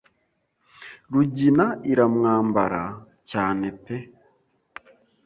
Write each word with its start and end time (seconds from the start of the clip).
Rugina 1.13 1.65
iramwambara 1.91 2.83
cyane 3.29 3.67
pe 3.83 3.97